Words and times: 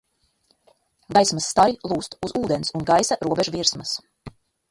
Gaismas 1.17 1.49
stari 1.51 1.75
lūzt 1.91 2.17
uz 2.29 2.35
ūdens 2.41 2.75
un 2.79 2.87
gaisa 2.89 3.19
robežvirsmas. 3.27 3.93